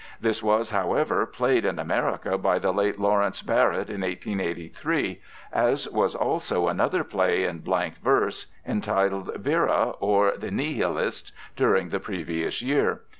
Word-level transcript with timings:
This 0.19 0.41
was, 0.41 0.71
however, 0.71 1.27
played 1.27 1.63
in 1.63 1.77
America 1.77 2.35
by 2.35 2.57
the 2.57 2.71
late 2.73 2.99
Lawrence 2.99 3.43
Barrett 3.43 3.87
in 3.87 4.01
1883, 4.01 5.21
as 5.53 5.87
was 5.89 6.15
also 6.15 6.67
another 6.67 7.03
play 7.03 7.43
in 7.45 7.59
blank 7.59 7.99
verse, 7.99 8.47
entitled 8.65 9.29
Vera, 9.35 9.89
or 9.99 10.35
the 10.35 10.49
Nihilists, 10.49 11.31
during 11.55 11.89
the 11.89 11.99
previous 11.99 12.63
year. 12.63 13.01